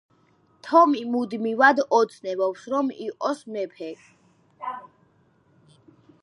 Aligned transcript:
თომი 0.67 1.01
მუდმივად 1.15 1.81
ოცნებობს, 1.97 2.63
რომ 2.73 2.89
იყოს 3.09 3.45
მეფე. 3.57 3.91